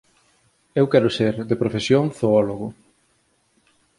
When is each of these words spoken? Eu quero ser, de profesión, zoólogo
Eu 0.79 0.85
quero 0.93 1.09
ser, 1.17 1.33
de 1.49 1.55
profesión, 1.61 2.05
zoólogo 2.19 2.67